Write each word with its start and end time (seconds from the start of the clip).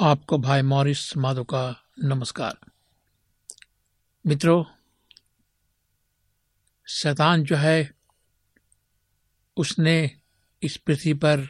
आपको 0.00 0.38
भाई 0.38 0.62
मॉरिस 0.62 1.16
माधो 1.16 1.44
का 1.44 1.84
नमस्कार। 1.98 2.58
मित्रों, 4.26 4.64
शैतान 6.88 7.44
जो 7.44 7.56
है, 7.56 7.94
उसने 9.56 10.20
इस 10.62 10.76
पृथ्वी 10.76 11.14
पर 11.14 11.46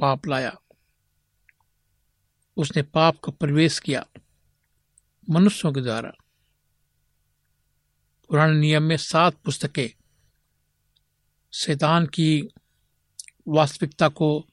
पाप 0.00 0.26
लाया। 0.26 0.56
उसने 2.56 2.82
पाप 2.82 3.20
का 3.24 3.32
प्रवेश 3.32 3.78
किया 3.78 4.06
मनुष्यों 5.30 5.72
के 5.72 5.80
द्वारा। 5.80 6.12
पुराने 8.28 8.58
नियम 8.58 8.82
में 8.82 8.96
सात 8.96 9.34
पुस्तकें 9.34 10.02
शैतान 11.52 12.06
की 12.06 12.48
वास्तविकता 13.48 14.08
को 14.08 14.46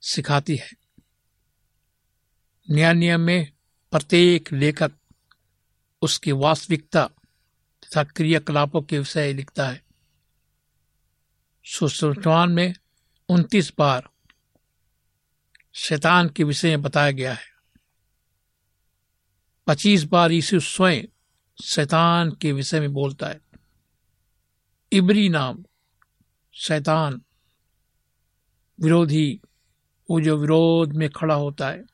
सिखाती 0.00 0.56
है। 0.56 0.83
न्याय 2.70 3.16
में 3.16 3.52
प्रत्येक 3.90 4.52
लेखक 4.52 4.92
उसकी 6.02 6.32
वास्तविकता 6.32 7.06
तथा 7.84 8.04
क्रियाकलापों 8.04 8.82
के 8.82 8.98
विषय 8.98 9.32
लिखता 9.32 9.68
है। 9.68 9.82
सुसमान 11.64 12.52
में 12.52 12.74
उनतीस 13.28 13.72
बार 13.78 14.08
शैतान 15.74 16.28
के 16.28 16.44
विषय 16.44 16.68
में 16.68 16.82
बताया 16.82 17.10
गया 17.10 17.34
है। 17.34 17.46
पच्चीस 19.66 20.04
बार 20.04 20.32
यीशु 20.32 20.60
स्वयं 20.60 21.04
शैतान 21.64 22.30
के 22.30 22.52
विषय 22.52 22.80
में 22.80 22.92
बोलता 22.92 23.28
है। 23.28 23.40
इबरी 24.92 25.28
नाम 25.28 25.64
शैतान 26.52 27.22
विरोधी, 28.80 29.40
वो 30.10 30.20
जो 30.20 30.36
विरोध 30.36 30.92
में 30.92 31.10
खड़ा 31.10 31.34
होता 31.34 31.68
है 31.68 31.93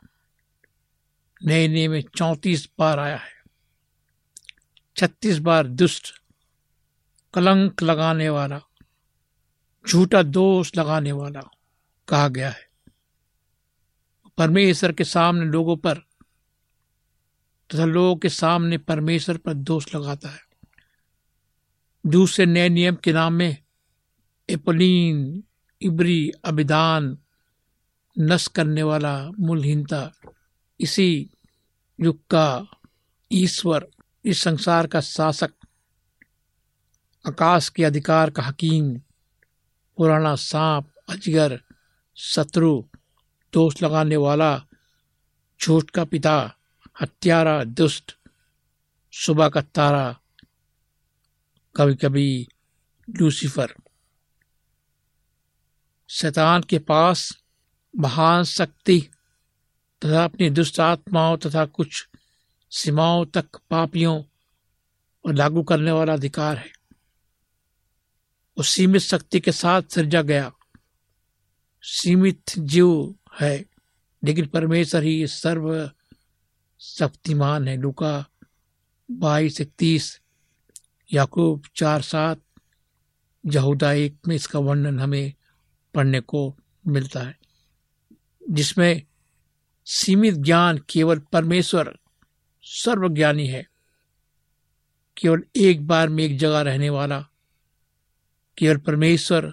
नए 1.47 1.69
नियम 1.69 1.91
में 1.91 2.05
चौंतीस 2.17 2.69
बार 2.79 2.99
आया 2.99 3.17
है। 3.17 3.33
छत्तीस 4.97 5.39
बार 5.39 5.67
दुष्ट, 5.67 6.23
कलंक 7.35 7.83
लगाने 7.83 8.29
वाला, 8.29 8.61
झूठा 9.89 10.23
दोष 10.23 10.77
लगाने 10.77 11.13
वाला 11.13 11.41
कहा 12.09 12.29
गया 12.29 12.51
है। 12.51 12.69
परमेश्वर 14.39 14.93
के 14.93 15.05
सामने 15.05 15.45
लोगों 15.45 15.77
पर 15.77 15.95
तथा 17.69 17.85
लोगों 17.85 18.17
के 18.17 18.29
सामने 18.29 18.79
परमेश्वर 18.79 19.37
पर 19.37 19.55
दोष 19.55 19.95
लगाता 19.95 20.29
है। 20.29 20.41
दूसरे 22.07 22.47
नए 22.47 22.69
नियम 22.69 22.95
के 22.95 23.13
नाम 23.13 23.33
में 23.33 23.57
एपोलीन, 24.51 25.45
इबरी, 25.83 26.31
अभिदान 26.45 27.19
नस 28.19 28.49
करने 28.49 28.83
वाला 28.83 29.31
मूलहीनता 29.31 30.13
इसी 30.81 31.31
युग 32.01 32.27
का 32.31 32.67
ईश्वर, 33.33 33.89
इस 34.25 34.43
संसार 34.43 34.87
का 34.87 35.01
शासक, 35.01 35.51
आकाश 37.29 37.69
के 37.69 37.85
अधिकार 37.85 38.31
का 38.31 38.43
हकीम, 38.43 38.99
पुराना 39.97 40.37
सांप, 40.37 40.93
अजगर, 41.09 41.61
शत्रु, 42.17 42.85
दोष 43.53 43.83
लगाने 43.83 44.17
वाला, 44.17 44.67
झूठ 45.63 45.91
का 45.91 46.05
पिता, 46.05 46.57
हत्यारा, 47.01 47.65
दुष्ट, 47.65 48.17
सुबह 49.13 49.49
का 49.49 49.61
तारा 49.61 50.21
कभी 51.77 51.95
कभी 51.95 52.49
लूसीफर। 53.11 53.75
शैतान 56.09 56.63
के 56.63 56.79
पास 56.79 57.39
महान 57.97 58.45
शक्ति 58.45 59.11
तथा 60.05 60.25
अपनी 60.25 60.51
दुष्ट 60.51 60.81
आत्माओं 60.81 61.37
तथा 61.37 61.67
कुछ 61.67 62.09
सीमाओं 62.71 63.27
तक 63.27 63.47
पापियों 63.71 64.23
और 65.27 65.35
लागू 65.35 65.63
करने 65.63 65.91
वाला 65.91 66.13
अधिकार 66.13 66.57
है। 66.57 66.73
वो 68.59 68.63
सीमित 68.63 69.03
शक्ति 69.03 69.41
के 69.41 69.53
साथ 69.53 69.83
सृजा 69.83 70.23
गया। 70.23 70.53
सीमित 71.83 72.43
जीव 72.59 73.15
है, 73.41 73.65
लेकिन 74.25 74.47
परमेश्वर 74.47 75.03
ही 75.03 75.27
सर्व 75.27 75.91
शक्तिमान 76.81 77.69
है। 77.69 77.77
लुका 77.77 78.27
बाईस 79.11 79.61
इकतीस 79.61 80.21
याकूब 81.13 81.63
चार 81.77 82.03
सात, 82.03 82.41
यहूदा 83.47 83.93
एक 83.93 84.17
में 84.29 84.37
इसका 84.37 84.59
वर्णन 84.59 85.01
हमें 85.01 85.33
पढ़ने 85.95 86.21
को 86.21 86.57
मिलता 86.87 87.21
है, 87.21 87.39
जिसमें 88.51 89.03
सीमित 89.91 90.35
ज्ञान 90.35 90.79
केवल 90.89 91.19
परमेश्वर 91.33 91.99
सर्वज्ञानी 92.65 93.47
है। 93.47 93.67
केवल 95.17 95.43
एक 95.57 95.87
बार 95.87 96.09
में 96.09 96.23
एक 96.25 96.39
जगह 96.39 96.61
रहने 96.61 96.91
वाला, 96.91 97.21
केवल 98.59 98.77
परमेश्वर 98.77 99.53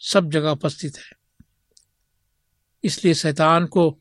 सब 0.00 0.30
जगह 0.30 0.50
उपस्थित 0.50 0.96
है। 0.96 1.10
इसलिए 2.84 3.14
शैतान 3.14 3.66
को 3.66 3.98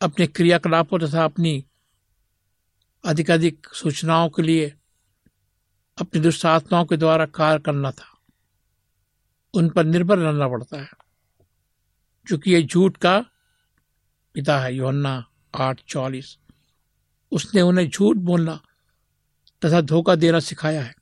अपने 0.00 0.26
क्रियाकलापों 0.26 0.98
तथा 0.98 1.24
अपनी 1.24 1.64
अधिकाधिक 3.04 3.66
सूचनाओं 3.74 4.28
के 4.28 4.42
लिए 4.42 4.72
अपनी 5.98 6.20
दुष्ट 6.20 6.46
आत्माओं 6.46 6.84
के 6.84 6.96
द्वारा 6.96 7.26
कार्य 7.26 7.62
करना 7.62 7.90
था। 7.90 8.08
उन 9.54 9.68
पर 9.70 9.84
निर्भर 9.84 10.18
रहना 10.18 10.48
पड़ता 10.48 10.80
है, 10.80 10.90
क्योंकि 12.26 12.54
ये 12.54 12.62
झूठ 12.62 12.96
का 12.96 13.24
पिता 14.34 14.60
है, 14.60 14.74
योहन्ना 14.74 15.28
आठ 15.54 15.80
चौलीस। 15.88 16.38
उसने 17.32 17.62
उन्हें 17.62 17.90
झूठ 17.90 18.16
बोलना 18.16 18.62
तथा 19.64 19.80
धोखा 19.80 20.14
देना 20.14 20.40
सिखाया 20.40 20.82
है। 20.82 20.94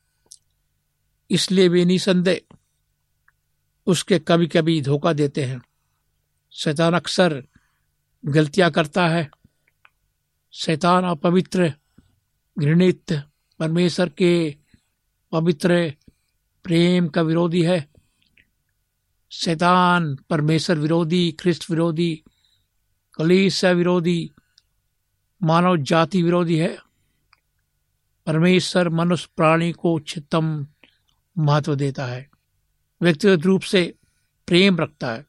इसलिए 1.30 1.68
वे 1.68 1.84
निसंदेह 1.84 2.56
उसके 3.86 4.18
कभी 4.18 4.46
कभी 4.46 4.82
धोखा 4.82 5.12
देते 5.12 5.44
हैं। 5.44 5.62
शैतान 6.52 6.94
अक्सर 6.94 7.44
गलतियाँ 8.24 8.70
करता 8.70 9.08
है। 9.08 9.30
शैतान 10.52 11.04
अपवित्र, 11.04 11.74
घृणित, 12.58 13.12
परमेश्वर 13.58 14.08
के 14.08 14.56
पवित्र 15.32 15.94
प्रेम 16.64 17.08
का 17.08 17.22
विरोधी 17.22 17.62
है। 17.62 17.88
शैतान 19.32 20.16
परमेश्वर 20.30 20.78
विरोधी, 20.78 21.32
ख्रिस्त 21.32 21.70
विरोधी 21.70 22.24
कलीसा 23.20 23.70
विरोधी 23.70 24.30
मानव 25.42 25.76
जाति 25.76 26.22
विरोधी 26.22 26.56
है। 26.56 26.78
परमेश्वर 28.26 28.88
मनुष्य 28.88 29.28
प्राणी 29.36 29.72
को 29.72 29.94
उच्चतम 29.94 30.66
महत्व 31.38 31.74
देता 31.74 32.06
है। 32.06 32.30
व्यक्तिगत 33.02 33.42
रूप 33.42 33.62
से 33.62 33.94
प्रेम 34.46 34.78
रखता 34.78 35.12
है। 35.12 35.22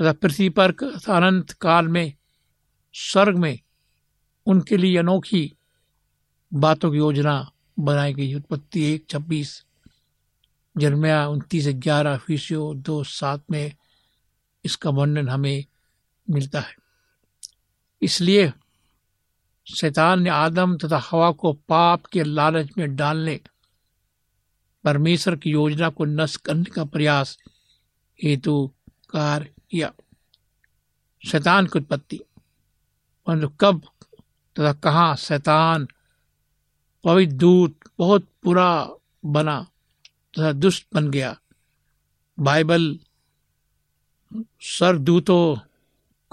तथा 0.00 0.12
तो 0.12 0.18
पृथ्वी 0.18 0.48
पर 0.48 0.70
अनंत 1.08 1.50
काल 1.50 1.88
में, 1.88 2.14
स्वर्ग 2.94 3.38
में 3.38 3.58
उनके 4.46 4.76
लिए 4.76 4.98
अनोखी 4.98 5.52
बातों 6.54 6.92
की 6.92 6.98
योजना 6.98 7.52
बनाई 7.78 8.14
गई 8.14 8.34
उत्पत्ति 8.34 8.82
एक, 8.82 9.06
छब्बीस 9.10 9.64
जन्मया 10.76 11.28
उनतीस, 11.28 11.64
ग्यारह 11.68 12.16
फीसियो 12.16 12.74
दो, 12.74 13.04
सात 13.04 13.44
में 13.50 13.76
इसका 14.64 14.90
वर्णन 14.90 15.28
हमें 15.28 15.64
मिलता 16.30 16.60
है। 16.60 16.76
इसलिए 18.02 18.52
शैतान 19.76 20.22
ने 20.22 20.30
आदम 20.30 20.76
तथा 20.76 20.98
हवा 20.98 21.32
को 21.32 21.52
पाप 21.52 22.06
के 22.06 22.24
लालच 22.24 22.70
में 22.78 22.96
डालने, 22.96 23.40
परमेश्वर 24.84 25.36
की 25.36 25.50
योजना 25.50 25.88
को 25.88 26.04
नष्ट 26.04 26.40
करने 26.40 26.64
का 26.64 26.84
प्रयास 26.84 27.38
हेतु 28.22 28.70
कार्य 29.10 29.52
किया। 29.70 29.92
शैतान 31.26 31.66
की 31.66 31.78
उत्पत्ति। 31.78 32.20
परंतु 33.26 33.48
कब 33.48 33.82
तथा 34.58 34.72
कहाँ 34.72 35.16
शैतान 35.16 35.88
पवित्र 37.04 37.32
दूत 37.32 37.78
बहुत 37.98 38.28
बुरा 38.44 38.90
बना 39.26 39.62
तथा 40.34 40.52
दुष्ट 40.52 40.86
बन 40.94 41.10
गया। 41.10 41.40
बाइबल 42.40 42.98
सरदूतों 44.60 45.56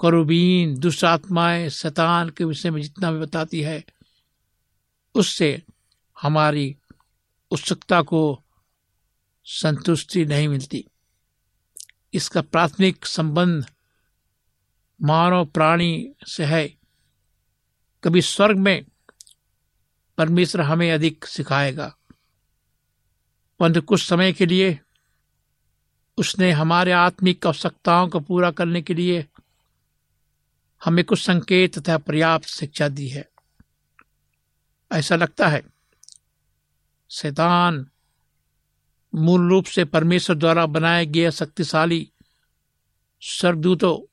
करुबीन 0.02 0.78
दुष्ट 0.78 1.04
आत्माएँ 1.04 1.68
शैतान 1.68 2.30
के 2.30 2.44
विषय 2.44 2.70
में 2.70 2.82
जितना 2.82 3.12
भी 3.12 3.18
बताती 3.18 3.60
है, 3.60 3.84
उससे 5.14 5.62
हमारी 6.20 6.76
उत्सुकता 7.50 8.02
को 8.02 8.42
संतुष्टि 9.44 10.24
नहीं 10.24 10.48
मिलती। 10.48 10.86
इसका 12.14 12.40
प्राथमिक 12.40 13.06
संबंध 13.06 13.66
मानव 15.02 15.46
प्राणी 15.46 16.12
से 16.26 16.44
है। 16.44 16.68
कभी 18.04 18.22
स्वर्ग 18.22 18.58
में 18.58 18.84
परमेश्वर 20.18 20.62
हमें 20.62 20.92
अधिक 20.92 21.24
सिखाएगा। 21.24 21.96
परंतु 23.60 23.80
कुछ 23.82 24.08
समय 24.08 24.32
के 24.32 24.46
लिए 24.46 24.80
उसने 26.18 26.50
हमारे 26.50 26.92
आत्मिक 26.92 27.46
आवश्यकताओं 27.46 28.08
को 28.08 28.20
पूरा 28.20 28.50
करने 28.50 28.82
के 28.82 28.94
लिए 28.94 29.26
हमें 30.84 31.04
कुछ 31.04 31.26
संकेत 31.26 31.78
तथा 31.78 31.98
पर्याप्त 31.98 32.46
शिक्षा 32.46 32.88
दी 32.88 33.08
है। 33.08 33.28
ऐसा 34.92 35.16
लगता 35.16 35.48
है, 35.48 35.62
शैतान 37.10 37.86
मूल 39.14 39.48
रूप 39.48 39.64
से 39.64 39.84
परमेश्वर 39.84 40.36
द्वारा 40.36 40.66
बनाए 40.66 41.06
गए 41.06 41.30
शक्तिशाली 41.30 42.12
सरदूतों 43.20 44.08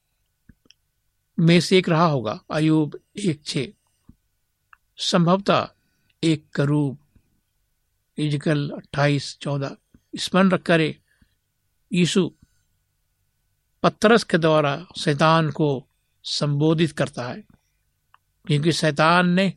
में 1.44 1.60
से 1.60 1.78
एक 1.78 1.90
रहा 1.90 2.06
होगा। 2.06 2.42
अयुब 2.52 3.00
एक 3.20 3.42
छ। 3.46 3.58
संभवतः 4.98 5.70
एक 6.24 6.50
करूब। 6.50 6.98
इजकल 8.18 8.70
अट्ठाईस 8.70 9.38
चौदह। 9.42 9.78
स्मरण 10.16 10.58
करे 10.58 11.00
यीशु 11.94 12.32
पत्थरस 13.84 14.24
के 14.24 14.38
द्वारा 14.38 14.86
शैतान 15.00 15.52
को 15.52 15.88
संबोधित 16.24 16.92
करता 16.92 17.28
है। 17.28 17.42
क्योंकि 18.48 18.72
शैतान 18.72 19.30
ने 19.30 19.54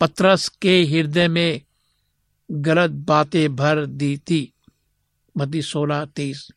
पत्रस 0.00 0.48
के 0.48 0.84
हृदय 0.84 1.28
में 1.28 1.62
गलत 2.50 2.90
बातें 2.90 3.56
भर 3.56 3.86
दी 3.86 4.18
थी। 4.18 4.52
मती 5.36 5.62
सोलह, 5.62 6.04
तेईस। 6.04 6.50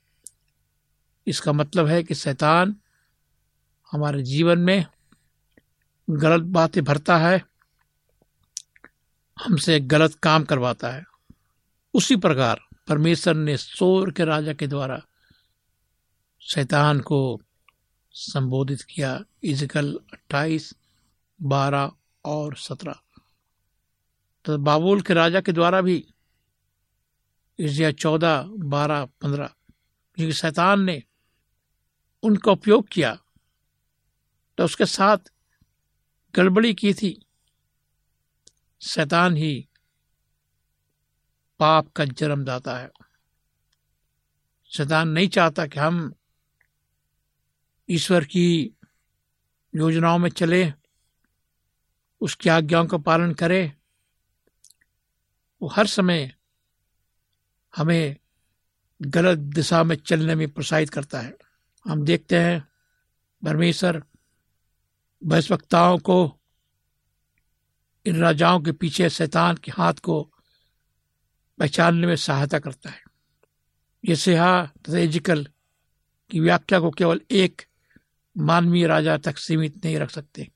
इसका 1.28 1.54
मतलब 1.54 1.88
है 1.88 2.04
कि 2.04 2.16
शैतान 2.16 2.76
हमारे 3.92 4.24
जीवन 4.24 4.60
में 4.60 4.86
गलत 6.10 6.44
बातें 6.44 6.84
भरता 6.84 7.18
है, 7.18 7.46
हमसे 9.46 9.80
गलत 9.80 10.16
काम 10.16 10.44
करवाता 10.44 10.90
है। 10.90 11.04
उसी 11.94 12.16
प्रकार 12.16 12.62
परमेश्वर 12.88 13.34
ने 13.34 13.58
सोर 13.58 14.12
के 14.12 14.26
राजा 14.26 14.54
के 14.54 14.68
द्वारा 14.68 15.02
शैतान 16.42 17.00
को 17.00 17.42
संबोधित 18.14 18.82
किया। 18.82 19.24
इजकल 19.44 20.00
अट्ठाईस, 20.14 20.74
बारह 21.42 21.92
और 22.26 22.56
सत्रह। 22.56 23.00
तो 24.46 24.58
बाबुल 24.58 25.02
के 25.02 25.14
राजा 25.14 25.42
के 25.42 25.52
द्वारा 25.52 25.82
भी 25.82 26.14
इजिया 27.60 27.92
चौदह, 27.92 28.44
बारह, 28.48 29.06
पंद्रह, 29.06 29.48
क्योंकि 30.16 30.34
शैतान 30.34 30.82
ने 30.82 31.04
उनका 32.24 32.52
उपयोग 32.52 32.88
किया 32.88 33.18
तो 34.58 34.66
उसके 34.66 34.86
साथ 34.86 35.18
गड़बड़ी 36.36 36.74
की 36.74 36.94
थी। 36.94 37.26
शैतान 38.82 39.36
ही 39.38 39.70
पाप 41.60 41.92
का 41.92 42.06
जन्मदाता 42.06 42.78
है। 42.78 42.92
शैतान 44.66 45.10
नहीं 45.10 45.28
चाहता 45.28 45.68
कि 45.68 45.80
हम 45.80 46.14
ईश्वर 47.94 48.24
की 48.24 48.72
योजनाओं 49.76 50.18
में 50.18 50.30
चले, 50.30 50.74
उसकी 52.22 52.50
आज्ञाओं 52.50 52.86
का 52.86 52.98
पालन 52.98 53.34
करें, 53.34 53.74
वो 55.62 55.68
हर 55.68 55.88
समय 55.88 56.36
हमें 57.76 58.16
गलत 59.02 59.38
दिशा 59.38 59.84
में 59.84 59.96
चलने 59.96 60.36
में 60.36 60.50
प्रोत्साहित 60.50 60.90
करता 60.90 61.20
है। 61.20 61.38
हम 61.88 62.06
देखते 62.06 62.40
हैं 62.40 62.68
परमेश्वर 63.44 64.04
भयस्वक्ताओं 65.24 65.98
को, 65.98 66.40
इन 68.06 68.20
राजाओं 68.20 68.62
के 68.62 68.72
पीछे 68.72 69.10
शैतान 69.10 69.56
के 69.56 69.72
हाथ 69.72 69.94
को 69.94 70.34
पहचानने 71.60 72.08
में 72.08 72.16
सहायता 72.16 72.60
करता 72.60 72.90
है। 72.90 73.04
ये 74.06 74.16
सिहा 74.16 74.66
तथा 74.66 74.98
एजिकल 74.98 75.48
की 76.30 76.40
व्याख्या 76.40 76.80
को 76.80 76.92
केवल 76.92 77.22
एक 77.32 77.62
मानवीय 78.38 78.88
राजा 78.88 79.18
तक 79.18 79.38
सीमित 79.38 79.86
नहीं 79.86 79.98
रख 79.98 80.10
सकते। 80.10 80.52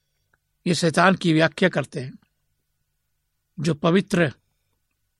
ये 0.67 0.75
शैतान 0.75 1.15
की 1.15 1.33
व्याख्या 1.33 1.69
करते 1.69 1.99
हैं, 1.99 2.19
जो 3.59 3.73
पवित्र 3.73 4.33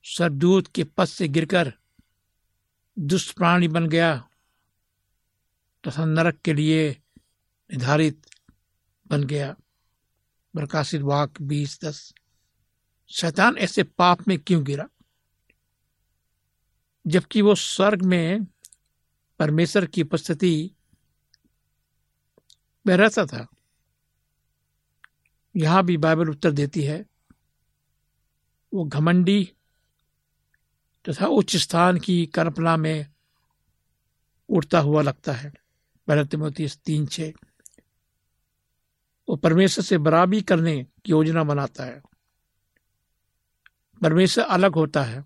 सरदूत 0.04 0.66
के 0.66 0.84
पद 0.84 1.04
से 1.04 1.28
गिरकर 1.28 1.72
दुष्ट 2.98 3.36
प्राणी 3.36 3.68
बन 3.68 3.86
गया, 3.86 4.28
तथा 5.86 6.04
नरक 6.04 6.40
के 6.44 6.54
लिए 6.54 6.90
निर्धारित 7.70 8.26
बन 9.06 9.24
गया। 9.24 9.56
प्रकाशित 10.54 11.02
वाक 11.02 11.42
बीस 11.42 11.84
दस। 11.84 12.14
शैतान 13.08 13.56
ऐसे 13.56 13.82
पाप 13.82 14.28
में 14.28 14.38
क्यों 14.38 14.64
गिरा? 14.64 14.88
जबकि 17.06 17.42
वो 17.42 17.54
स्वर्ग 17.54 18.02
में 18.02 18.44
परमेश्वर 19.38 19.86
की 19.86 20.02
उपस्थिति 20.02 20.70
में 22.88 22.96
रहता 22.96 23.26
था। 23.26 23.46
यहाँ 25.56 25.84
भी 25.84 25.96
बाइबल 25.96 26.28
उत्तर 26.28 26.50
देती 26.50 26.82
है, 26.82 27.06
वो 28.74 28.84
घमंडी 28.84 29.52
तथा 31.08 31.26
उच्च 31.26 31.56
स्थान 31.56 31.98
की 31.98 32.26
कल्पना 32.26 32.76
में 32.76 33.12
उड़ता 34.48 34.78
हुआ 34.78 35.02
लगता 35.02 35.32
है। 35.32 35.52
पहले 36.06 36.24
तिमोती 36.24 36.68
तीन 36.68 37.06
छे। 37.06 37.34
वो 39.28 39.36
परमेश्वर 39.36 39.84
से 39.84 39.98
बराबरी 39.98 40.42
करने 40.42 40.84
की 40.84 41.10
योजना 41.10 41.44
बनाता 41.44 41.84
है। 41.84 42.02
परमेश्वर 44.02 44.44
अलग 44.44 44.74
होता 44.74 45.02
है। 45.02 45.24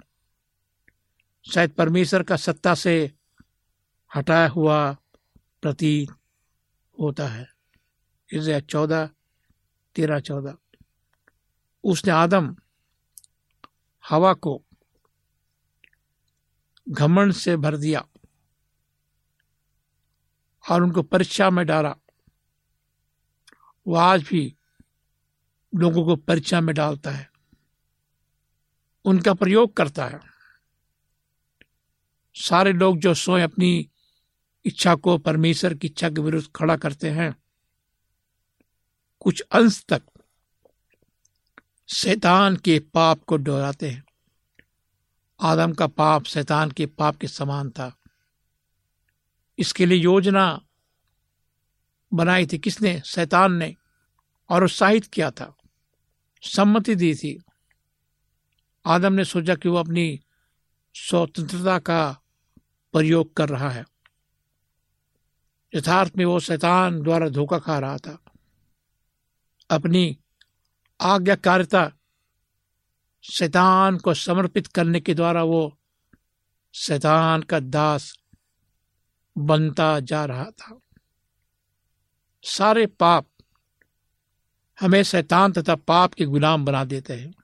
शायद 1.55 1.71
परमेश्वर 1.71 2.23
का 2.23 2.37
सत्ता 2.37 2.75
से 2.75 3.13
हटाया 4.17 4.49
हुआ 4.49 4.93
प्रतीत 5.63 6.11
होता 7.01 7.29
है। 7.29 7.52
इसे 8.33 8.61
चौदह, 8.61 9.11
तेरह 9.95 10.21
चौदह। 10.21 10.57
उसने 11.85 12.13
आदम 12.13 12.57
हवा 14.09 14.35
को 14.35 14.65
घमंड 16.89 17.33
से 17.33 17.57
भर 17.57 17.77
दिया 17.77 18.09
और 20.71 20.83
उनको 20.83 21.03
परीक्षा 21.03 21.51
में 21.51 21.67
डाला 21.67 21.97
वो 23.87 23.95
आज 23.95 24.23
भी 24.23 24.57
लोगों 25.75 26.05
को 26.05 26.17
परीक्षा 26.17 26.61
में 26.61 26.75
डालता 26.75 27.11
है। 27.11 27.31
उनका 29.05 29.35
प्रयोग 29.35 29.77
करता 29.77 30.07
है। 30.07 30.21
सारे 32.35 32.73
लोग 32.73 32.99
जो 32.99 33.15
सोए 33.15 33.43
अपनी 33.43 33.91
इच्छा 34.65 34.95
को 34.95 35.19
परमेश्वर 35.19 35.75
की 35.75 35.87
इच्छा 35.87 36.11
के 36.11 36.21
विरुद्ध 36.21 36.49
खड़ा 36.57 36.77
करते 36.77 37.11
हैं 37.11 37.42
कुछ 39.23 39.41
अंश 39.41 39.85
तक 39.89 40.03
शैतान 41.89 42.57
के 42.57 42.79
पाप 42.79 43.25
को 43.25 43.39
दोहराते 43.39 43.91
हैं। 43.91 44.05
आदम 45.41 45.73
का 45.73 45.87
पाप 45.87 46.25
शैतान 46.25 46.71
के 46.71 46.87
पाप 46.87 47.17
के 47.17 47.29
समान 47.29 47.71
था। 47.71 47.97
इसके 49.59 49.87
लिए 49.87 49.99
योजना 49.99 50.61
बनाई 52.15 52.47
थी 52.47 52.59
किसने? 52.59 53.01
शैतान 53.01 53.53
ने। 53.53 53.77
और 54.49 54.65
उत्साहित 54.65 55.05
किया 55.05 55.31
था। 55.31 55.57
सम्मति 56.43 56.95
दी 56.95 57.15
थी। 57.15 57.43
आदम 58.87 59.13
ने 59.13 59.25
सोचा 59.25 59.55
कि 59.55 59.69
वो 59.69 59.77
अपनी 59.77 60.21
स्वतंत्रता 60.95 61.79
का 61.79 62.21
प्रयोग 62.93 63.35
कर 63.35 63.49
रहा 63.49 63.71
है। 63.71 63.85
यथार्थ 65.75 66.13
में 66.17 66.25
वो 66.25 66.41
शैतान 66.41 67.03
द्वारा 67.03 67.29
धोखा 67.29 67.59
खा 67.59 67.79
रहा 67.79 67.97
था। 67.97 68.22
अपनी 69.73 70.19
आज्ञाकारिता 71.01 71.93
शैतान 73.23 73.99
को 73.99 74.15
समर्पित 74.15 74.67
करने 74.67 75.01
के 75.01 75.15
द्वारा 75.15 75.43
वो 75.43 75.79
शैतान 76.75 77.43
का 77.43 77.61
दास 77.61 78.19
बनता 79.39 80.01
जा 80.01 80.25
रहा 80.25 80.45
था। 80.45 80.81
सारे 82.43 82.87
पाप 82.87 83.27
हमें 84.81 85.03
शैतान 85.03 85.53
तथा 85.53 85.75
पाप 85.75 86.15
के 86.15 86.25
गुलाम 86.25 86.65
बना 86.65 86.85
देते 86.85 87.15
हैं। 87.15 87.35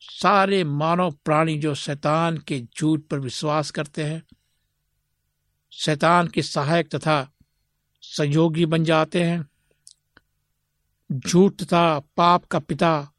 सारे 0.00 0.64
मानव 0.64 1.10
प्राणी 1.10 1.58
जो 1.58 1.74
शैतान 1.74 2.38
के 2.38 2.60
झूठ 2.78 3.00
पर 3.00 3.18
विश्वास 3.18 3.70
करते 3.70 4.04
हैं, 4.04 4.22
शैतान 5.72 6.28
के 6.28 6.42
सहायक 6.42 6.88
तथा 6.88 7.32
सहयोगी 8.02 8.66
बन 8.66 8.84
जाते 8.84 9.22
हैं। 9.22 9.48
झूठ 11.12 11.62
तथा 11.62 11.98
पाप 11.98 12.44
का 12.44 12.58
पिता, 12.58 13.12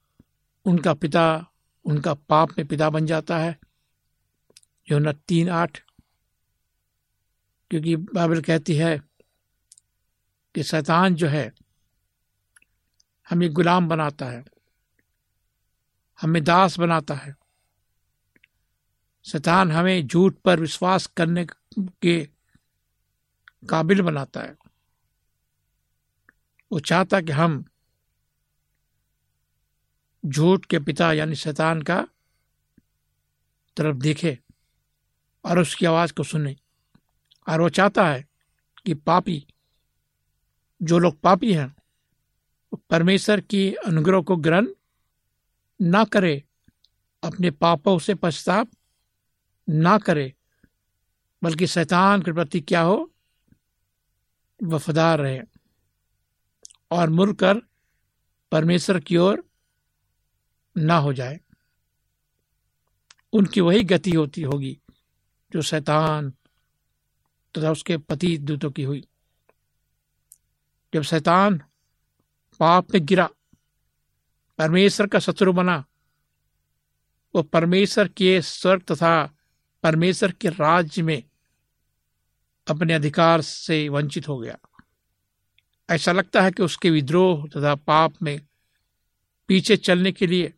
उनका 0.66 0.94
पिता, 0.94 1.52
उनका 1.86 2.14
पाप 2.14 2.50
में 2.58 2.68
पिता 2.68 2.90
बन 2.90 3.06
जाता 3.06 3.38
है। 3.38 3.60
जो 4.88 5.00
न 5.00 5.12
तीन 5.12 5.50
आठ, 5.50 5.80
क्योंकि 7.70 7.96
बाइबल 7.96 8.42
कहती 8.42 8.76
है 8.76 9.02
कि 10.56 10.64
शैतान 10.64 11.16
जो 11.16 11.28
है, 11.28 11.54
हमें 13.30 13.54
गुलाम 13.54 13.88
बनाता 13.88 14.26
है, 14.26 14.46
हमें 16.22 16.44
दास 16.44 16.80
बनाता 16.80 17.14
है। 17.14 17.36
शैतान 19.26 19.72
हमें 19.72 20.08
झूठ 20.08 20.36
पर 20.36 20.60
विश्वास 20.60 21.08
करने 21.08 21.48
के 21.80 22.30
काबिल 23.70 24.02
बनाता 24.02 24.42
है। 24.42 24.58
वो 26.72 26.80
चाहता 26.80 27.22
कि 27.22 27.32
हम 27.32 27.66
झूठ 30.28 30.66
के 30.66 30.80
पिता 30.80 31.14
यानी 31.14 31.36
शैतान 31.36 31.82
का 31.82 32.08
तरफ़ 33.78 33.98
देखे 33.98 34.40
और 35.46 35.60
उसकी 35.60 35.86
आवाज़ 35.86 36.14
को 36.14 36.24
सुने 36.24 36.56
और 37.50 37.62
वो 37.62 37.70
चाहता 37.70 38.08
है 38.10 38.26
कि 38.86 38.94
पापी, 38.94 39.48
जो 40.84 41.00
लोग 41.00 41.20
पापी 41.22 41.54
हैं 41.54 41.76
परमेश्वर 42.90 43.40
की 43.40 43.74
अनुग्रह 43.74 44.22
को 44.22 44.36
ग्रहण 44.36 44.68
ना 45.82 46.04
करे, 46.04 46.44
अपने 47.24 47.52
पापों 47.52 48.00
से 48.00 48.16
पश्चाताप 48.16 48.68
ना 49.70 49.98
करे, 49.98 50.34
बल्कि 51.44 51.68
शैतान 51.68 52.22
के 52.22 52.34
प्रति 52.34 52.62
क्या 52.62 52.82
हो, 52.82 53.12
वफादार 54.64 55.20
रहे 55.20 55.42
और 56.92 57.10
मुड़कर 57.10 57.62
परमेश्वर 58.52 59.00
की 59.00 59.18
ओर 59.18 59.47
ना 60.78 60.98
हो 60.98 61.14
जाए, 61.14 61.40
उनकी 63.34 63.62
वही 63.62 63.84
गति 63.84 64.12
होती 64.12 64.42
होगी 64.42 64.78
जो 65.54 65.62
शैतान 65.62 66.30
तथा 67.54 67.72
उसके 67.72 67.98
पति 67.98 68.38
दूतों 68.38 68.72
की 68.72 68.84
हुई। 68.84 69.08
जब 70.94 71.02
शैतान 71.02 71.58
पाप 72.60 72.94
में 72.94 73.06
गिरा, 73.06 73.30
परमेश्वर 74.58 75.08
का 75.08 75.20
शत्रु 75.20 75.54
बना, 75.54 75.86
वो 77.36 77.44
परमेश्वर 77.44 78.08
के 78.08 78.42
स्वर्ग 78.42 78.82
तथा 78.82 79.36
परमेश्वर 79.84 80.32
के 80.32 80.50
राज्य 80.50 81.02
में 81.02 81.24
अपने 82.68 82.94
अधिकार 82.94 83.42
से 83.42 83.90
वंचित 83.90 84.28
हो 84.28 84.38
गया। 84.38 84.58
ऐसा 85.90 86.12
लगता 86.12 86.42
है 86.42 86.52
कि 86.52 86.64
उसके 86.64 86.90
विद्रोह 86.90 87.48
तथा 87.48 87.76
पाप 87.76 88.14
में 88.22 88.40
पीछे 89.48 89.78
चलने 89.78 90.12
के 90.12 90.28
लिए 90.28 90.54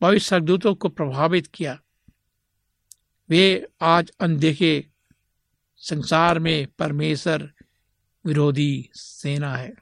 पवित्र 0.00 0.24
सरदूतों 0.24 0.74
को 0.74 0.88
प्रभावित 0.88 1.46
किया। 1.46 1.80
वे 3.28 3.68
आज 3.82 4.10
अनदेखे 4.20 4.86
संसार 5.76 6.38
में 6.38 6.66
परमेश्वर 6.66 7.52
विरोधी 8.26 8.90
सेना 8.94 9.56
है। 9.56 9.74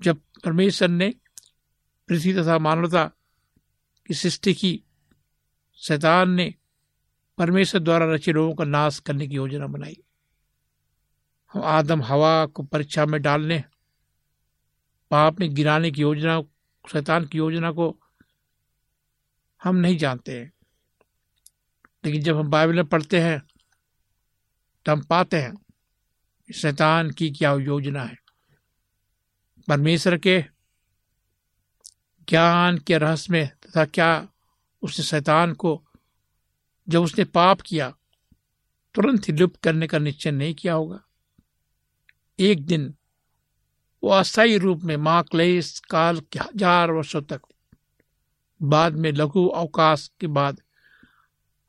जब 0.00 0.20
परमेश्वर 0.44 0.88
ने 0.88 1.14
पृथ्वी 2.08 2.34
तथा 2.34 2.58
मानवता 2.58 3.04
की 4.06 4.14
सृष्टि 4.14 4.54
की, 4.54 4.82
शैतान 5.74 6.30
ने 6.30 6.54
परमेश्वर 7.38 7.80
द्वारा 7.80 8.12
रचे 8.12 8.32
लोगों 8.32 8.54
का 8.54 8.64
नाश 8.64 8.98
करने 8.98 9.28
की 9.28 9.34
योजना 9.34 9.66
बनाई। 9.66 9.96
हम 11.52 11.62
आदम, 11.62 12.02
हवा 12.02 12.46
को 12.46 12.62
परीक्षा 12.62 13.06
में 13.06 13.22
डालने, 13.22 13.64
पाप 15.10 15.40
में 15.40 15.54
गिराने 15.54 15.90
की 15.90 16.02
योजना, 16.02 16.42
शैतान 16.92 17.24
की 17.24 17.38
योजना 17.38 17.72
को 17.72 18.00
हम 19.62 19.76
नहीं 19.76 19.96
जानते। 19.98 20.32
हैं 20.32 20.52
लेकिन 22.04 22.22
जब 22.22 22.36
हम 22.36 22.50
बाइबल 22.50 22.82
पढ़ते 22.84 23.20
हैं 23.20 23.40
तो 24.86 24.92
हम 24.92 25.02
पाते 25.02 25.36
हैं 25.36 25.54
शैतान 26.48 27.10
की 27.10 27.30
क्या 27.30 27.52
योजना 27.54 28.02
है। 28.02 28.16
परमेश्वर 29.68 30.16
के 30.18 30.38
ज्ञान 32.28 32.78
के 32.78 32.98
रहस्य 32.98 33.32
में 33.32 33.46
तथा 33.48 33.84
क्या 33.86 34.28
उसने 34.82 35.04
शैतान 35.04 35.52
को, 35.54 35.82
जब 36.88 37.02
उसने 37.02 37.24
पाप 37.26 37.60
किया, 37.60 37.88
तुरंत 38.94 39.28
ही 39.28 39.32
लुप्त 39.32 39.60
करने 39.62 39.86
का 39.86 39.98
निश्चय 39.98 40.30
नहीं 40.30 40.54
किया 40.54 40.74
होगा। 40.74 41.00
एक 42.38 42.64
दिन 42.66 42.94
वो 44.02 44.10
अस्थायी 44.10 44.56
रूप 44.58 44.82
में 44.84 44.96
महाक्लेश 44.98 45.78
काल 45.90 46.20
के 46.22 46.38
हज़ार 46.38 46.90
वर्षों 46.90 47.22
तक 47.22 47.40
बाद 48.62 48.92
में 48.92 49.12
लघु 49.12 49.48
अवकाश 49.48 50.10
के 50.20 50.26
बाद 50.26 50.62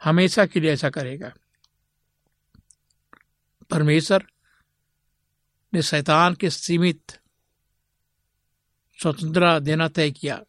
हमेशा 0.04 0.46
के 0.46 0.60
लिए 0.60 0.72
ऐसा 0.72 0.90
करेगा। 0.90 1.34
परमेश्वर 3.70 4.26
ने 5.74 5.82
शैतान 5.82 6.36
के 6.36 6.50
सीमित 6.50 7.12
स्वतंत्रता 9.02 9.60
देना 9.60 9.88
तय 9.88 10.12
किया। 10.12 10.44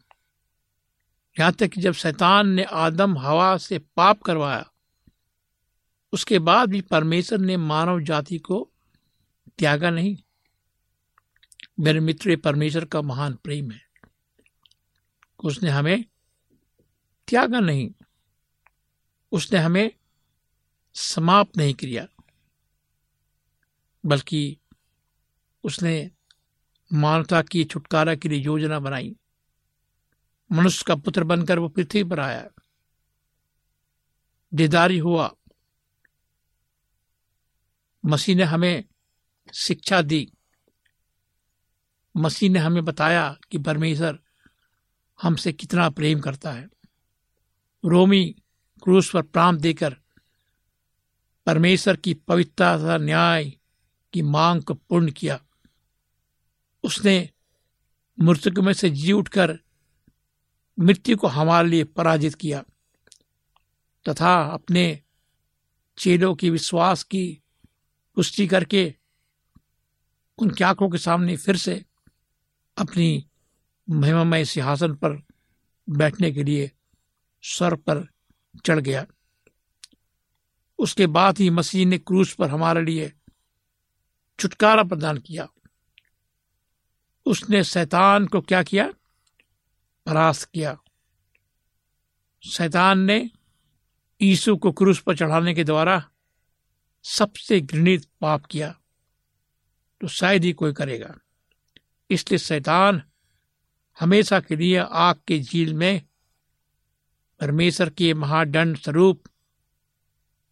यहाँ 1.39 1.51
तक 1.51 1.67
कि 1.67 1.81
जब 1.81 1.91
शैतान 1.91 2.49
ने 2.49 2.63
आदम 2.63 3.17
हवा 3.17 3.57
से 3.57 3.79
पाप 3.79 4.21
करवाया, 4.21 4.71
उसके 6.13 6.39
बाद 6.39 6.69
भी 6.69 6.81
परमेश्वर 6.81 7.39
ने 7.39 7.57
मानव 7.57 8.01
जाति 8.01 8.37
को 8.37 8.71
त्यागा 9.57 9.89
नहीं। 9.89 10.17
मेरे 11.79 11.99
मित्र 11.99 12.35
परमेश्वर 12.35 12.85
का 12.85 13.01
महान 13.01 13.33
प्रेम 13.33 13.71
है। 13.71 13.81
उसने 15.43 15.69
हमें 15.69 16.05
त्यागा 17.27 17.59
नहीं। 17.59 17.91
उसने 19.31 19.59
हमें 19.59 19.91
समाप्त 20.93 21.57
नहीं 21.57 21.73
किया, 21.73 22.07
बल्कि 24.05 24.57
उसने 25.63 26.11
मानवता 26.93 27.41
की 27.41 27.63
छुटकारा 27.63 28.15
के 28.15 28.29
लिए 28.29 28.39
योजना 28.39 28.79
बनाई। 28.79 29.15
मनुष्य 30.51 30.83
का 30.87 30.95
पुत्र 30.95 31.23
बनकर 31.23 31.59
वो 31.59 31.69
पृथ्वी 31.69 32.03
पर 32.03 32.19
आया। 32.19 32.49
दीदारी 34.53 34.97
हुआ। 34.97 35.35
मसीह 38.05 38.35
ने 38.35 38.43
हमें 38.43 38.83
शिक्षा 39.53 40.01
दी। 40.01 40.33
मसीह 42.17 42.49
ने 42.49 42.59
हमें 42.59 42.85
बताया 42.85 43.37
कि 43.51 43.57
परमेश्वर 43.57 44.19
हमसे 45.21 45.53
कितना 45.53 45.89
प्रेम 45.89 46.19
करता 46.19 46.51
है। 46.51 46.72
रोमी 47.85 48.35
क्रूस 48.83 49.11
पर 49.11 49.21
प्राण 49.21 49.57
देकर 49.57 49.97
परमेश्वर 51.45 51.95
की 51.95 52.13
पवित्रता 52.13 52.77
तथा 52.77 52.97
न्याय 52.97 53.53
की 54.13 54.21
मांग 54.21 54.63
को 54.63 54.73
पूर्ण 54.73 55.11
किया। 55.11 55.39
उसने 56.83 57.29
मृतक 58.19 58.59
में 58.59 58.73
से 58.73 58.89
जी 58.89 59.11
उठकर 59.11 59.59
मृत्यु 60.79 61.17
को 61.17 61.27
हमारे 61.27 61.67
लिए 61.67 61.83
पराजित 61.83 62.35
किया 62.35 62.63
तथा 64.09 64.43
अपने 64.43 65.01
चेलों 65.97 66.35
की 66.35 66.49
विश्वास 66.49 67.03
की 67.03 67.41
पुष्टि 68.15 68.47
करके 68.47 68.95
उनकी 70.37 70.63
आँखों 70.63 70.89
के 70.89 70.97
सामने 70.97 71.37
फिर 71.37 71.57
से 71.57 71.85
अपनी 72.77 73.27
महिमामय 73.89 74.45
सिंहासन 74.45 74.93
पर 74.93 75.23
बैठने 75.89 76.31
के 76.31 76.43
लिए 76.43 76.71
सर 77.43 77.75
पर 77.75 78.05
चढ़ 78.65 78.79
गया। 78.79 79.05
उसके 80.79 81.07
बाद 81.07 81.39
ही 81.39 81.49
मसीह 81.49 81.85
ने 81.85 81.97
क्रूस 81.97 82.33
पर 82.35 82.49
हमारे 82.49 82.83
लिए 82.85 83.11
छुटकारा 84.39 84.83
प्रदान 84.83 85.17
किया। 85.17 85.47
उसने 87.25 87.63
शैतान 87.63 88.27
को 88.27 88.41
क्या 88.41 88.63
किया? 88.63 88.91
परास्त 90.05 90.49
किया। 90.51 90.77
शैतान 92.43 92.99
ने 92.99 93.29
यीशु 94.21 94.55
को 94.57 94.71
क्रूस 94.71 95.01
पर 95.01 95.17
चढ़ाने 95.17 95.53
के 95.53 95.63
द्वारा 95.63 96.03
सबसे 97.05 97.59
घृणित 97.61 98.05
पाप 98.21 98.45
किया 98.45 98.71
तो 100.01 100.07
शायद 100.07 100.43
ही 100.43 100.53
कोई 100.53 100.73
करेगा। 100.73 101.13
इसलिए 102.09 102.37
शैतान 102.37 103.01
हमेशा 103.97 104.39
के 104.39 104.55
लिए 104.55 104.77
आग 104.77 105.21
के 105.27 105.39
झील 105.39 105.73
में 105.73 106.01
परमेश्वर 107.43 107.89
के 107.89 108.13
महादंड 108.13 108.77
स्वरूप 108.77 109.23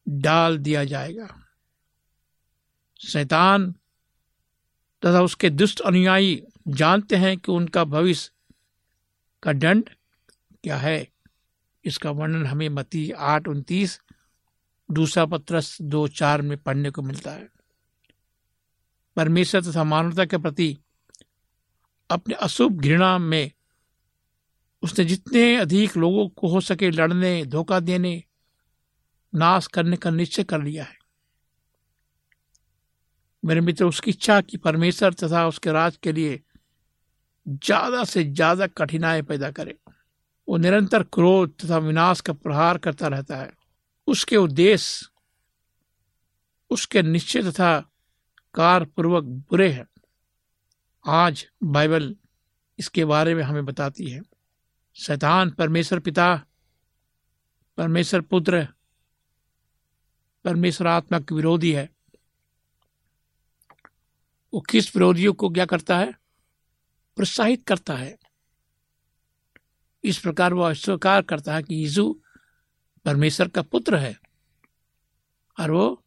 डाल 0.09 0.57
दिया 0.57 0.85
जाएगा। 0.85 1.45
शैतान 3.07 3.71
तथा 5.05 5.21
उसके 5.21 5.49
दुष्ट 5.49 5.79
अनुयायी 5.79 6.43
जानते 6.67 7.15
हैं 7.15 7.37
कि 7.37 7.51
उनका 7.51 7.83
भविष्य 7.83 8.31
का 9.43 9.53
दंड 9.53 9.89
क्या 10.63 10.77
है। 10.77 11.07
इसका 11.85 12.11
वर्णन 12.11 12.45
हमें 12.45 12.69
मती 12.69 13.11
आठ 13.11 13.47
उनतीस, 13.47 14.01
दूसरा 14.91 15.25
पत्रस 15.25 15.81
दो 15.81 16.07
चार 16.07 16.41
में 16.41 16.57
पढ़ने 16.57 16.89
को 16.89 17.01
मिलता 17.01 17.31
है। 17.31 17.49
परमेश्वर 19.15 19.61
तथा 19.61 19.83
मानवता 19.83 20.25
के 20.25 20.37
प्रति 20.37 20.77
अपने 22.09 22.35
अशुभ 22.35 22.81
घृणा 22.81 23.17
में 23.17 23.51
उसने 24.83 25.05
जितने 25.05 25.55
अधिक 25.57 25.97
लोगों 25.97 26.27
को 26.29 26.47
हो 26.47 26.61
सके 26.61 26.89
लड़ने, 26.91 27.45
धोखा 27.45 27.79
देने, 27.79 28.23
नाश 29.33 29.67
करने 29.67 29.97
का 29.97 30.09
निश्चय 30.09 30.43
कर 30.43 30.61
लिया 30.61 30.83
है। 30.83 30.97
मेरे 33.43 33.61
मित्र, 33.61 33.85
उसकी 33.85 34.11
इच्छा 34.11 34.39
कि 34.41 34.57
परमेश्वर 34.57 35.13
तथा 35.13 35.47
उसके 35.47 35.71
राज 35.71 35.97
के 35.97 36.11
लिए 36.11 36.41
ज़्यादा 37.45 38.03
से 38.03 38.23
ज़्यादा 38.23 38.67
कठिनाई 38.67 39.21
पैदा 39.21 39.51
करे। 39.51 39.75
वो 40.47 40.57
निरंतर 40.57 41.03
क्रोध 41.03 41.53
तथा 41.55 41.77
विनाश 41.77 42.21
का 42.21 42.33
प्रहार 42.33 42.77
करता 42.77 43.07
रहता 43.07 43.37
है। 43.37 43.51
उसके 44.07 44.37
उद्देश्य, 44.37 45.07
उसके 46.71 47.01
निश्चय 47.01 47.43
तथा 47.43 47.79
कार 48.55 48.85
पूर्वक 48.85 49.23
बुरे 49.23 49.69
हैं। 49.69 49.85
आज 51.05 51.45
बाइबल 51.63 52.15
इसके 52.79 53.05
बारे 53.05 53.35
में 53.35 53.43
हमें 53.43 53.65
बताती 53.65 54.09
है। 54.09 54.21
शैतान, 54.93 55.49
परमेश्वर 55.49 55.99
पिता, 55.99 56.45
परमेश्वर 57.77 58.21
पुत्र, 58.21 58.67
परमेश्वर 60.45 60.87
आत्मा 60.87 61.19
के 61.19 61.35
विरोधी 61.35 61.73
है। 61.73 61.89
वो 64.53 64.61
किस 64.61 64.95
विरोधियों 64.95 65.33
को 65.33 65.49
क्या 65.49 65.65
करता 65.65 65.97
है? 65.97 66.11
प्रोत्साहित 67.15 67.63
करता 67.67 67.95
है। 67.95 68.17
इस 70.03 70.19
प्रकार 70.19 70.53
वो 70.53 70.61
अस्वीकार 70.61 71.21
करता 71.21 71.55
है 71.55 71.63
कि 71.63 71.75
यीशु 71.75 72.21
परमेश्वर 73.05 73.47
का 73.47 73.61
पुत्र 73.61 73.95
है। 73.95 74.19
और 75.59 75.71
वो 75.71 76.05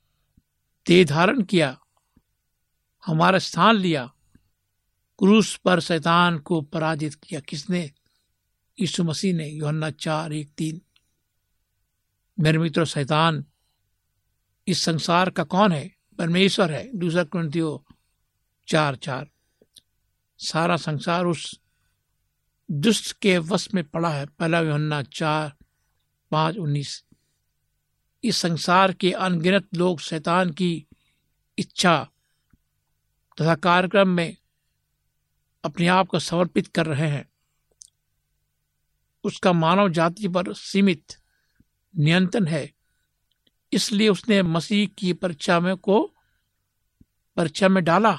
देह 0.87 1.07
धारण 1.07 1.43
किया, 1.43 1.81
हमारा 3.07 3.39
स्थान 3.39 3.75
लिया, 3.75 4.15
क्रूस 5.19 5.57
पर 5.57 5.81
शैतान 5.81 6.39
को 6.39 6.61
पराजित 6.61 7.15
किया। 7.15 7.41
किसने? 7.41 7.93
यीशु 8.81 9.05
मसीह 9.05 9.35
ने 9.35 9.49
योहन्ना 9.49 9.91
चार 9.91 10.33
एक 10.33 10.51
तीन, 10.57 10.81
मेरे 12.41 12.59
मित्र, 12.59 12.85
शैतान 12.85 13.45
इस 14.69 14.83
संसार 14.83 15.31
का 15.31 15.45
कौन 15.45 15.73
है? 15.73 15.97
परमेश्वर 16.19 16.73
है। 16.73 16.91
दूसरा 16.95 17.25
क्रंथियो 17.25 17.85
चार 18.69 18.97
चार, 18.97 19.31
सारा 20.39 20.77
संसार 20.77 21.25
उस 21.25 21.61
दुष्ट 22.71 23.13
के 23.13 23.39
वश 23.39 23.75
में 23.75 23.85
पड़ा 23.85 24.09
है। 24.09 24.27
पहला 24.27 24.61
योहन्ना 24.61 25.03
चार 25.03 25.57
पाँच 26.31 26.57
उन्नीस, 26.57 27.05
इस 28.25 28.37
संसार 28.37 28.93
के 28.93 29.13
अनगिनत 29.13 29.69
लोग 29.75 30.01
शैतान 30.01 30.51
की 30.51 30.87
इच्छा 31.59 32.11
तथा 33.41 33.55
कार्यक्रम 33.55 34.09
में 34.09 34.37
अपने 35.65 35.87
आप 35.87 36.07
को 36.07 36.19
समर्पित 36.19 36.67
कर 36.67 36.87
रहे 36.87 37.09
हैं। 37.09 37.34
उसका 39.25 39.53
मानव 39.53 39.89
जाति 39.89 40.29
पर 40.29 40.55
सीमित 40.55 41.17
नियंत्रण 41.99 42.47
है। 42.47 42.73
इसलिए 43.73 44.09
उसने 44.09 44.43
मसीह 44.43 44.89
की 44.99 45.13
परीक्षा 45.13 45.61
में 45.61 45.77
को, 45.77 46.15
परीक्षा 47.37 47.69
में 47.69 47.85
डाला 47.85 48.19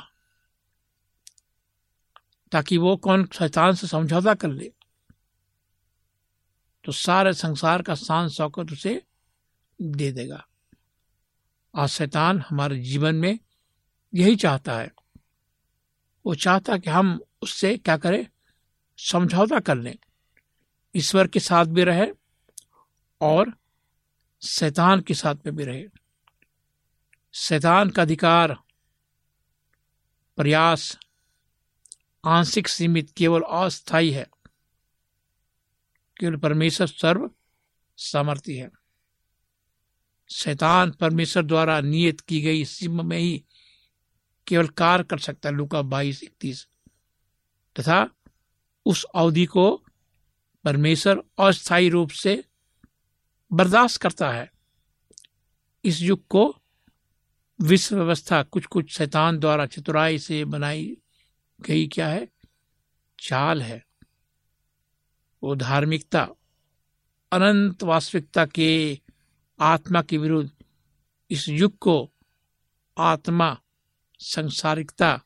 ताकि 2.51 2.77
वो 2.77 2.97
कौन 2.97 3.29
शैतान 3.33 3.73
से 3.73 3.87
समझौता 3.87 4.33
कर 4.33 4.47
ले। 4.47 4.73
तो 6.83 6.91
सारे 6.91 7.33
संसार 7.33 7.81
का 7.81 7.95
शान 7.95 8.29
शौकत 8.29 8.71
उसे 8.71 9.01
दे 9.81 10.11
देगा। 10.11 10.47
आज 11.75 11.89
शैतान 11.89 12.39
हमारे 12.49 12.79
जीवन 12.79 13.15
में 13.15 13.39
यही 14.15 14.35
चाहता 14.35 14.79
है। 14.79 14.93
वो 16.25 16.35
चाहता 16.35 16.77
कि 16.77 16.89
हम 16.89 17.19
उससे 17.41 17.77
क्या 17.77 17.97
करें? 17.97 18.27
समझौता 18.97 19.59
कर 19.59 19.75
लें। 19.75 19.97
ईश्वर 20.95 21.27
के 21.27 21.39
साथ 21.39 21.65
भी 21.65 21.83
रहे 21.83 22.07
और 23.21 23.53
शैतान 24.43 25.01
के 25.01 25.13
साथ 25.13 25.35
में 25.35 25.55
भी 25.55 25.63
रहे। 25.63 25.85
शैतान 27.33 27.89
का 27.89 28.01
अधिकार, 28.01 28.57
प्रयास, 30.37 30.97
आंशिक 32.25 32.67
सीमित, 32.67 33.11
केवल 33.17 33.41
अस्थायी 33.41 34.11
है 34.11 34.27
केवल 36.19 36.37
परमेश्वर 36.37 36.87
सर्व 36.87 37.31
सामर्थ्य 37.97 38.53
है। 38.53 38.71
शैतान 40.31 40.91
परमेश्वर 40.91 41.43
द्वारा 41.43 41.81
नियत 41.81 42.21
की 42.21 42.41
गई 42.41 42.65
सीमा 42.65 43.03
में 43.03 43.17
ही 43.17 43.45
केवल 44.47 44.67
कार्य 44.67 45.03
कर 45.03 45.19
सकता 45.19 45.49
है, 45.49 45.55
लुका 45.55 45.81
बाईस 45.81 46.23
इकतीस। 46.23 46.67
तथा 47.79 48.09
उस 48.85 49.03
अवधि 49.15 49.45
को 49.45 49.84
परमेश्वर 50.65 51.23
अस्थायी 51.39 51.89
रूप 51.89 52.09
से 52.09 52.45
बर्दाश्त 53.53 54.01
करता 54.01 54.31
है। 54.31 54.51
इस 55.85 56.01
युग 56.01 56.27
को 56.27 56.61
विश्व 57.61 57.95
व्यवस्था 57.95 58.43
कुछ 58.43 58.65
कुछ 58.65 58.97
शैतान 58.97 59.39
द्वारा 59.39 59.65
चतुराई 59.65 60.19
से 60.19 60.45
बनाई 60.45 60.97
गई 61.61 61.87
क्या 61.87 62.07
है? 62.07 62.27
चाल 63.19 63.61
है। 63.61 63.85
वो 65.43 65.55
धार्मिकता, 65.55 66.29
अनंत 67.31 67.83
वास्तविकता 67.83 68.45
के 68.45 68.99
आत्मा 69.59 70.01
के 70.01 70.17
विरुद्ध 70.17 70.51
इस 71.31 71.49
युग 71.49 71.77
को 71.77 72.11
आत्मा 72.97 73.61
संसारिकता 74.19 75.17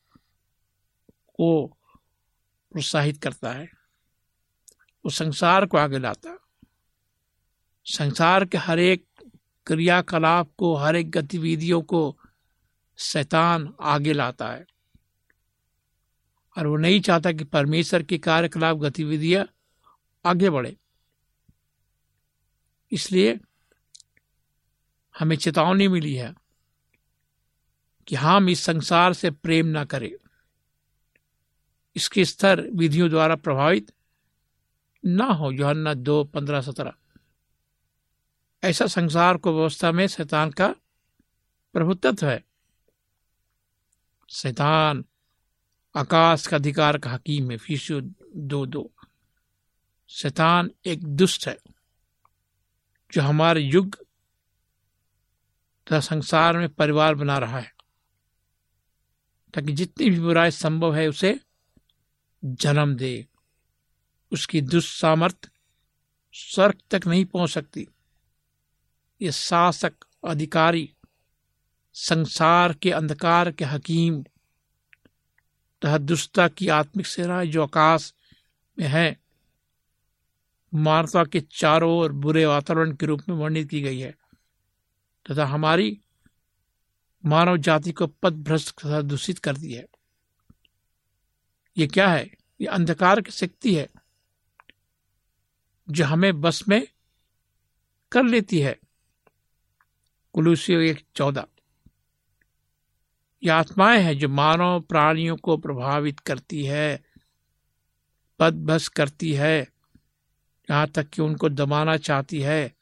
को 1.28 1.68
प्रोत्साहित 2.72 3.24
करता 3.24 3.54
है। 3.54 3.79
वो 5.06 5.12
संसार 5.12 5.66
को 5.66 5.78
आगे 5.78 5.98
लाता 5.98 6.46
संसार 7.86 8.46
के 8.46 8.58
हर 8.58 8.80
एक 8.80 9.06
क्रियाकलाप 9.68 10.52
को, 10.58 10.76
हर 10.76 10.96
एक 10.96 11.12
गतिविधियों 11.12 11.82
को 11.82 12.18
शैतान 12.98 13.74
आगे 13.82 14.14
लाता 14.14 14.50
है। 14.50 14.66
और 16.58 16.68
वो 16.68 16.78
नहीं 16.78 17.02
चाहता 17.02 17.32
कि 17.32 17.44
परमेश्वर 17.44 18.04
की 18.04 18.18
कार्यकलाप, 18.18 18.78
गतिविधियाँ 18.78 19.46
आगे 20.26 20.50
बढ़े। 20.50 20.78
इसलिए 22.92 23.40
हमें 25.20 25.36
चेतावनी 25.36 25.88
मिली 25.88 26.16
है 26.16 26.36
कि 28.08 28.16
हम 28.16 28.50
इस 28.50 28.64
संसार 28.64 29.14
से 29.14 29.32
प्रेम 29.32 29.66
ना 29.66 29.86
करें। 29.86 30.12
इसके 31.96 32.26
स्तर 32.26 32.70
विधियों 32.76 33.10
द्वारा 33.10 33.36
प्रभावित 33.36 33.92
ना 35.06 35.26
हो 35.26 35.54
जोहन्ना 35.54 35.94
दो, 35.94 36.24
पंद्रह, 36.24 36.62
सत्रह। 36.62 36.94
ऐसा 38.64 38.88
संसार 38.88 39.38
को 39.38 39.54
व्यवस्था 39.54 39.92
में 39.92 40.08
शैतान 40.08 40.52
का 40.52 40.76
प्रभुत्व 41.74 42.28
है। 42.28 42.44
शैतान 44.30 45.06
आकाश 45.96 46.48
का 46.48 46.58
अधिकार 46.58 46.98
का 46.98 47.10
हकीम 47.10 47.52
है 47.52 47.58
फीसो 47.58 48.02
दो 48.36 48.66
दो। 48.66 48.92
शैतान 50.08 50.72
एक 50.86 51.08
दुष्ट 51.08 51.48
है, 51.48 51.60
जो 53.14 53.22
हमारे 53.22 53.62
युग 53.62 53.96
तथा 55.88 56.00
संसार 56.00 56.58
में 56.58 56.70
परिवार 56.70 57.16
बना 57.16 57.38
रहा 57.38 57.60
है, 57.60 57.74
ताकि 59.54 59.72
जितनी 59.72 60.10
भी 60.10 60.20
बुराई 60.20 60.52
संभव 60.52 60.96
है, 60.96 61.08
उसे 61.08 61.40
जन्म 62.46 62.96
दे। 62.96 63.29
उसकी 64.32 64.62
दुस्सामर्थ 64.62 65.50
स्वर्ग 66.34 66.78
तक 66.92 67.08
नहीं 67.08 67.26
पहुँच 67.26 67.50
सकती। 67.50 67.88
ये 69.22 69.32
शासक, 69.32 69.94
अधिकारी, 70.28 70.94
संसार 71.94 72.74
के 72.74 72.92
अंधकार 72.92 73.52
के 73.52 73.66
हकीम 73.66 74.24
तथा 75.86 75.98
दुष्टता 75.98 76.48
की 76.48 76.68
आत्मिक 76.68 77.08
सेना 77.08 77.44
जो 77.44 77.64
आकाश 77.64 78.14
में 78.80 78.88
है, 78.88 79.20
मानवता 80.74 81.24
के 81.24 81.42
चारों 81.42 82.00
ओर 82.00 82.12
बुरे 82.12 82.46
वातावरण 82.46 82.96
के 82.96 83.06
रूप 83.06 83.22
में 83.30 83.36
वर्णित 83.36 83.70
की 83.70 83.82
गई 83.82 84.00
है, 84.00 84.16
तथा 85.32 85.46
हमारी 85.46 86.02
मानव 87.26 87.58
जाति 87.58 87.92
को 87.92 88.08
पद 88.08 88.34
भ्रष्ट 88.44 88.80
तथा 88.80 89.02
दूषित 89.02 89.40
कर 89.40 89.58
दी 89.58 89.74
है। 89.74 89.86
ये 91.78 91.88
क्या 91.88 92.10
है? 92.10 92.26
ये 92.62 92.66
अंधकार 92.66 93.22
की 93.22 93.32
शक्ति 93.32 93.76
है। 93.76 93.90
जो 95.92 96.06
हमें 96.06 96.42
बस 96.42 96.68
में 96.68 96.88
कर 98.12 98.24
लेती 98.24 98.60
है। 98.60 98.80
कुलूसियो 100.34 100.80
एक 100.80 101.06
चौदह। 101.16 101.48
ये 103.44 103.50
आत्माएँ 103.50 104.02
हैं 104.02 104.18
जो 104.18 104.30
मानव 104.30 104.82
प्राणियों 104.82 105.38
को 105.38 105.58
प्रभावित 105.58 106.20
करती 106.20 106.66
है 106.66 107.04
पदभस 108.40 108.88
करती 108.88 109.34
है, 109.34 109.68
यहाँ 110.70 110.88
तक 110.88 111.10
कि 111.10 111.22
उनको 111.22 111.50
दबाना 111.50 111.98
चाहती 111.98 112.42
है। 112.42 112.76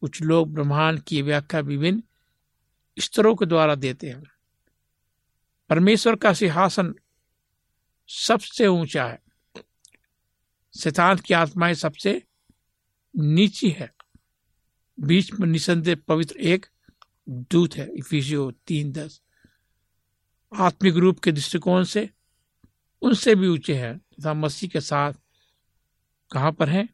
कुछ 0.00 0.22
लोग 0.22 0.54
ब्रह्मांड 0.54 1.00
की 1.00 1.22
व्याख्या 1.22 1.60
विभिन्न 1.60 2.02
स्तरों 2.98 3.34
के 3.34 3.46
द्वारा 3.46 3.74
देते 3.74 4.08
हैं। 4.08 4.22
परमेश्वर 5.70 6.16
का 6.16 6.32
सिंहासन 6.32 6.94
सबसे 8.08 8.66
ऊँचा 8.66 9.06
है। 9.06 9.29
शैतान 10.78 11.16
की 11.16 11.34
आत्माएँ 11.34 11.74
सबसे 11.74 12.22
नीची 13.16 13.70
है। 13.70 13.94
बीच 15.00 15.32
में 15.32 15.48
निसंदेह 15.48 15.96
पवित्र 16.08 16.36
एक 16.36 16.66
दूत 17.28 17.74
है, 17.74 17.88
इफिसियो 17.96 18.50
तीन 18.50 18.92
दस। 18.92 19.22
आत्मिक 20.56 20.94
रूप 20.94 21.20
के 21.20 21.32
दृष्टिकोण 21.32 21.84
से 21.84 22.10
उनसे 23.02 23.34
भी 23.34 23.48
ऊँचे 23.48 23.78
हैं, 23.78 23.98
तथा 23.98 24.34
मसीह 24.34 24.70
के 24.70 24.80
साथ 24.80 25.12
कहाँ 26.32 26.52
पर 26.52 26.68
है? 26.68 26.88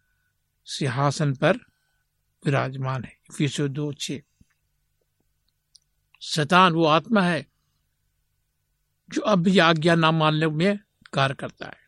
सिंहासन 0.64 1.34
पर 1.34 1.56
विराजमान 2.44 3.04
है, 3.04 3.12
इफिसियो 3.30 3.68
दो 3.68 3.92
छ 3.92 4.12
शैतान 6.22 6.72
वो 6.72 6.84
आत्मा 6.84 7.22
है 7.22 7.46
जो 9.08 9.20
अब 9.20 9.38
भी 9.38 9.58
आज्ञा 9.58 9.94
न 9.94 10.04
मानने 10.04 10.46
में 10.46 10.78
कार्य 11.12 11.34
करता 11.34 11.66
है। 11.66 11.85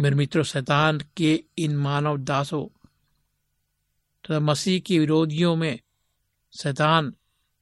मेरे 0.00 0.16
मित्रों, 0.16 0.42
शैतान 0.42 1.00
के 1.16 1.44
इन 1.58 1.76
मानव 1.76 2.16
दासों 2.16 2.66
तथा 4.24 4.40
मसीह 4.40 4.80
के 4.80 4.98
विरोधियों 4.98 5.56
में 5.56 5.80
शैतान 6.62 7.14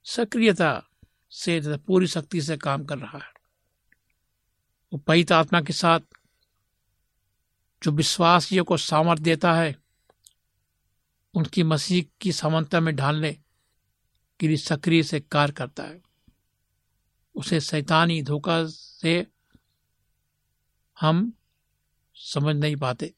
सक्रियता 0.05 0.89
से 1.31 1.61
तथा 1.61 1.77
पूरी 1.77 2.07
शक्ति 2.07 2.43
से 2.43 2.57
काम 2.57 2.85
कर 2.85 2.99
रहा 2.99 3.19
है। 3.19 3.33
वो 4.93 4.99
पवित्र 4.99 5.35
आत्मा 5.35 5.61
के 5.61 5.73
साथ 5.73 6.01
जो 7.83 7.91
विश्वासियों 7.91 8.65
को 8.65 8.77
सामर्थ्य 8.77 9.25
देता 9.25 9.53
है, 9.53 9.77
उनकी 11.35 11.63
मसीह 11.63 12.05
की 12.21 12.33
समानता 12.33 12.81
में 12.81 12.97
ढालने 12.97 13.33
के 14.41 14.49
लिए 14.49 14.57
सक्रिय 14.57 15.03
से 15.03 15.21
कार्य 15.21 15.53
करता 15.53 15.83
है। 15.83 16.03
उसे 17.35 17.61
शैतानी 17.61 18.23
धोखा 18.23 18.65
से 18.67 19.27
हम 21.01 21.36
समझ 22.27 22.57
नहीं 22.57 22.77
पाते। 22.77 23.15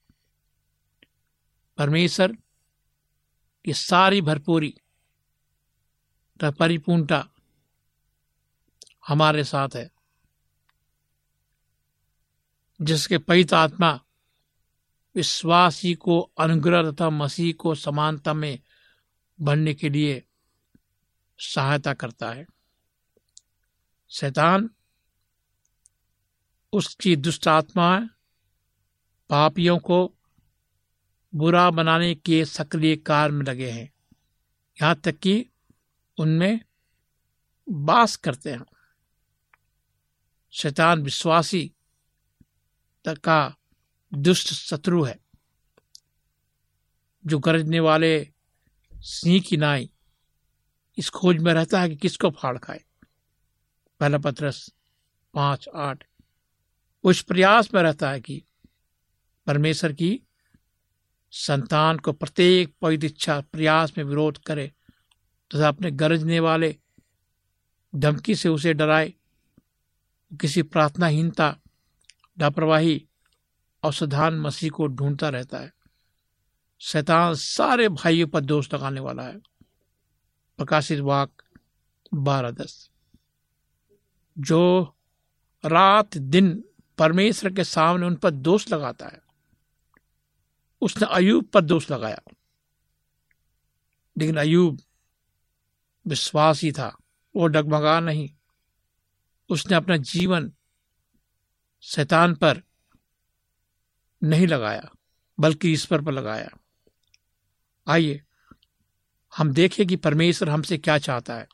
परमेश्वर 1.78 2.32
की 3.64 3.74
सारी 3.74 4.20
भरपूरी 4.22 4.74
तथा 6.36 6.50
परिपूर्णता 6.50 7.28
हमारे 9.08 9.44
साथ 9.44 9.68
है, 9.76 9.90
जिसके 12.80 13.18
पवित्र 13.18 13.56
आत्मा 13.56 14.00
विश्वासी 15.16 15.94
को 15.94 16.20
अनुग्रह 16.20 16.90
तथा 16.90 17.10
मसीह 17.10 17.54
को 17.54 17.74
समानता 17.74 18.32
में 18.34 18.58
बढ़ने 19.40 19.74
के 19.74 19.88
लिए 19.88 20.22
सहायता 21.38 21.94
करता 21.94 22.30
है। 22.30 22.46
शैतान, 24.10 24.70
उसकी 26.72 27.16
दुष्ट 27.16 27.48
आत्मा 27.48 28.08
पापियों 29.30 29.78
को 29.78 30.14
बुरा 31.34 31.70
बनाने 31.70 32.14
के 32.14 32.44
सक्रिय 32.44 32.96
कार्य 32.96 33.32
में 33.32 33.46
लगे 33.46 33.70
हैं। 33.70 33.92
यहाँ 34.82 34.94
तक 34.94 35.18
कि 35.18 35.46
उनमें 36.18 36.60
बास 37.68 38.16
करते 38.16 38.50
हैं। 38.50 38.64
शैतान 40.50 41.02
विश्वासी 41.02 41.72
का 43.08 43.56
दुष्ट 44.14 44.46
शत्रु 44.46 45.04
है, 45.04 45.18
जो 47.26 47.38
गरजने 47.38 47.80
वाले 47.80 48.28
सिंह 48.92 49.40
की 49.40 49.56
नाई 49.56 49.90
इस 50.98 51.10
खोज 51.10 51.36
में 51.36 51.52
रहता 51.54 51.80
है 51.80 51.88
कि 51.88 51.96
किसको 51.96 52.30
फाड़ 52.30 52.58
खाए। 52.58 52.84
पहला 54.00 54.18
पत्रस 54.18 54.72
पाँच 55.34 55.68
आठ। 55.76 56.04
उस 57.04 57.22
प्रयास 57.22 57.74
में 57.74 57.82
रहता 57.82 58.10
है 58.10 58.20
कि 58.20 58.44
परमेश्वर 59.48 59.92
की 59.92 60.20
संतान 61.30 61.98
को 61.98 62.12
प्रत्येक 62.12 62.74
पवित्र 62.82 63.06
इच्छा, 63.06 63.40
प्रयास 63.40 63.98
में 63.98 64.04
विरोध 64.04 64.38
करे, 64.38 64.66
तथा 64.66 65.58
तो 65.58 65.64
अपने 65.64 65.90
गरजने 65.90 66.40
वाले 66.40 66.76
धमकी 67.94 68.34
से 68.34 68.48
उसे 68.48 68.74
डराए, 68.74 69.14
किसी 70.40 70.62
प्रार्थनाहीनता, 70.62 71.56
लापरवाही 72.40 73.08
और 73.82 73.92
सधान 73.92 74.40
मसीह 74.40 74.70
को 74.70 74.86
ढूंढता 74.86 75.28
रहता 75.28 75.58
है। 75.58 75.72
शैतान 76.78 77.34
सारे 77.34 77.88
भाइयों 77.88 78.28
पर 78.28 78.40
दोष 78.40 78.74
लगाने 78.74 79.00
वाला 79.00 79.22
है। 79.22 79.38
प्रकाशित 80.56 81.00
वाक 81.00 81.42
बारह 82.14 82.50
दस। 82.50 82.90
जो 84.38 84.94
रात 85.64 86.16
दिन 86.16 86.64
परमेश्वर 86.98 87.52
के 87.52 87.64
सामने 87.64 88.06
उन 88.06 88.14
पर 88.14 88.30
दोष 88.30 88.72
लगाता 88.72 89.06
है 89.06 89.27
उसने 90.80 91.08
अयूब 91.10 91.44
पर 91.44 91.60
दोष 91.60 91.90
लगाया। 91.90 92.20
लेकिन 94.18 94.36
अयूब 94.36 94.78
विश्वास 96.06 96.62
ही 96.62 96.72
था। 96.72 96.96
वो 97.36 97.46
डगमगा 97.46 98.00
नहीं। 98.00 98.30
उसने 99.48 99.76
अपना 99.76 99.96
जीवन 99.96 100.52
शैतान 101.80 102.34
पर 102.34 102.62
नहीं 104.22 104.46
लगाया, 104.46 104.90
बल्कि 105.40 105.72
ईश्वर 105.72 106.02
पर 106.02 106.12
लगाया। 106.12 106.48
आइए, 107.88 108.22
हम 109.36 109.52
देखें 109.52 109.86
कि 109.86 109.96
परमेश्वर 109.96 110.48
हमसे 110.48 110.78
क्या 110.78 110.98
चाहता 110.98 111.34
है। 111.34 111.48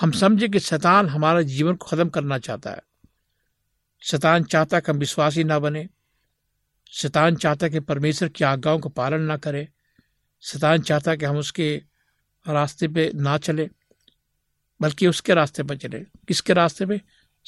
हम 0.00 0.12
समझे 0.12 0.48
कि 0.48 0.60
शैतान 0.60 1.08
हमारा 1.08 1.42
जीवन 1.42 1.76
को 1.76 1.86
खत्म 1.86 2.08
करना 2.08 2.38
चाहता 2.38 2.70
है। 2.70 2.82
शैतान 4.00 4.44
चाहता 4.44 4.80
कि 4.80 4.92
हम 4.92 4.98
विश्वासी 4.98 5.44
ना 5.44 5.58
बने। 5.58 5.88
शैतान 6.90 7.36
चाहता 7.36 7.68
कि 7.68 7.80
परमेश्वर 7.80 8.28
की 8.28 8.44
आज्ञाओं 8.44 8.78
का 8.78 8.88
पालन 8.88 9.20
ना 9.20 9.36
करें। 9.36 9.68
शैतान 10.40 10.80
चाहता 10.80 11.16
कि 11.16 11.24
हम 11.24 11.36
उसके 11.36 11.82
रास्ते 12.48 12.88
पे 12.88 13.12
ना 13.14 13.38
चले, 13.38 13.70
बल्कि 14.80 15.06
उसके 15.06 15.34
रास्ते 15.34 15.62
पर 15.62 15.76
चले। 15.76 16.00
किसके 16.00 16.52
रास्ते 16.52 16.86
पे? 16.86 17.00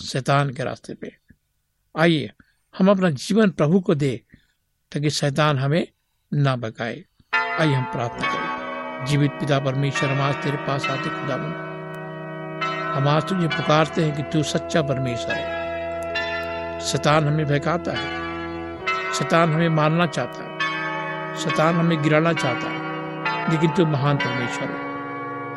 शैतान 0.04 0.50
के 0.50 0.64
रास्ते 0.64 0.94
पे। 0.94 1.16
आइए, 1.98 2.32
हम 2.78 2.90
अपना 2.90 3.10
जीवन 3.10 3.50
प्रभु 3.50 3.80
को 3.80 3.94
दे, 3.94 4.24
ताकि 4.92 5.10
शैतान 5.10 5.58
हमें 5.58 5.88
ना 6.34 6.56
बगाए 6.56 7.04
आइए, 7.34 7.74
हम 7.74 7.84
प्रार्थना 7.84 8.34
करें। 8.34 9.06
जीवित 9.06 9.30
पिता 9.30 9.58
परमेश्वर, 9.58 10.08
हम 10.08 10.20
आज 10.20 10.34
तेरे 10.34 10.56
पास 10.56 10.86
आते 10.86 11.10
खुदा 11.10 11.66
हम 12.96 13.08
आज 13.08 13.28
तुझे 13.28 13.48
पुकारते 13.48 14.04
हैं 14.04 14.16
कि 14.16 14.22
तू 14.22 14.42
सच्चा 14.42 14.82
परमेश्वर 14.82 15.32
है। 15.32 16.80
शैतान 16.80 17.24
हमें 17.24 17.46
बहकाता 17.46 17.92
है। 17.92 18.25
शैतान 19.18 19.52
हमें 19.52 19.68
मारना 19.68 20.06
चाहता 20.06 20.44
है। 20.44 20.58
शैतान 21.34 21.74
हमें 21.74 22.02
गिराना 22.02 22.32
चाहता 22.32 22.68
है। 22.68 22.76
लेकिन 23.50 23.70
तू 23.70 23.86
महान 23.86 24.16
परमेश्वर 24.16 24.64
है। 24.64 24.86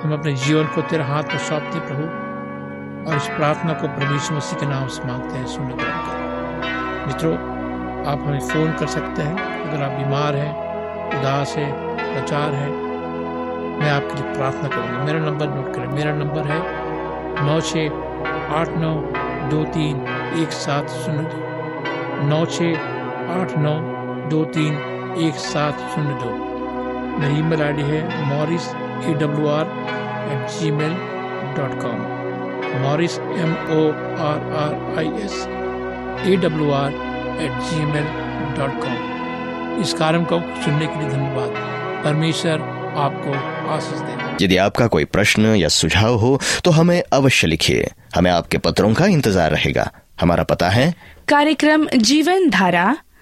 हम 0.01 0.13
अपने 0.13 0.33
जीवन 0.33 0.63
को 0.63 0.81
तेरे 0.81 1.03
हाथ 1.03 1.23
में 1.23 1.37
सौंपते 1.37 1.79
प्रभु, 1.79 2.29
और 3.09 3.17
इस 3.17 3.27
प्रार्थना 3.27 3.73
को 3.73 4.13
यीशु 4.13 4.33
मसीह 4.33 4.59
के 4.59 4.65
नाम 4.65 4.87
से 4.87 5.03
मांगते 5.07 5.35
हैं 5.35 5.45
ग्रहण 5.45 5.77
कर। 5.77 7.05
मित्रों, 7.07 7.33
आप 8.05 8.19
हमें 8.19 8.39
फ़ोन 8.39 8.71
कर 8.71 8.87
सकते 8.87 9.21
हैं। 9.21 9.69
अगर 9.69 9.83
आप 9.83 9.91
बीमार 9.91 10.35
हैं, 10.35 10.51
उदास 11.19 11.55
है 11.57 11.97
लाचार 12.15 12.51
है, 12.51 12.69
मैं 13.79 13.91
आपके 13.91 14.23
लिए 14.23 14.33
प्रार्थना 14.33 14.67
करूँगा। 14.67 15.03
मेरा 15.03 15.19
नंबर 15.19 15.47
नोट 15.47 15.75
करें। 15.75 15.87
मेरा 15.87 16.13
नंबर 16.13 16.41
है 16.41 16.59
नौ 17.45 17.61
छ 17.61 17.77
आठ 18.53 18.69
नौ 18.69 18.93
दो 19.49 19.63
तीन 19.63 19.97
एक 20.39 20.51
सात 20.51 20.89
शून्य 20.89 21.19
दो। 21.19 21.49
नौ 22.27 22.45
छ 22.45 22.61
आठ 23.31 23.57
नौ 23.57 23.73
दो 24.29 24.43
तीन 24.53 24.73
एक 25.25 25.35
सात 25.41 25.79
शून्य 25.93 26.13
दो। 26.21 26.31
मेरी 27.19 27.39
ईमेल 27.39 27.61
आईडी 27.61 27.81
है 27.83 28.01
Morris 28.27 28.67
A 29.05 29.13
W 29.19 29.47
R 29.49 29.65
at 30.33 30.47
Gmail 30.71 30.93
dot 31.57 31.81
com 31.81 31.99
Morris 32.83 33.17
M 33.19 33.53
O 33.75 33.81
R 34.25 34.39
R 34.61 34.97
I 34.99 35.23
S 35.23 35.35
A 36.27 36.35
W 36.43 36.71
R 36.73 36.91
at 37.43 37.59
Gmail 37.85 38.07
dot 38.57 38.81
com 38.83 39.81
इस 39.81 39.93
कार्यक्रम 39.93 40.23
को 40.25 40.39
सुनने 40.63 40.87
के 40.87 40.99
लिए 40.99 41.09
धन्यवाद। 41.09 41.67
परमेश्वर 42.03 42.61
आपको 42.99 43.33
आशीष 43.73 43.99
दे। 43.99 44.45
यदि 44.45 44.57
आपका 44.57 44.87
कोई 44.87 45.05
प्रश्न 45.07 45.55
या 45.55 45.67
सुझाव 45.69 46.15
हो 46.17 46.39
तो 46.65 46.71
हमें 46.71 47.01
अवश्य 47.13 47.47
लिखिए। 47.47 47.89
हमें 48.15 48.31
आपके 48.31 48.57
पत्रों 48.57 48.93
का 48.93 49.05
इंतज़ार 49.07 49.51
रहेगा। 49.51 49.89
हमारा 50.21 50.43
पता 50.45 50.69
है 50.69 50.93
कार्यक्रम 51.29 51.87
Jeevan 52.03 52.49
Dhara 52.49 52.95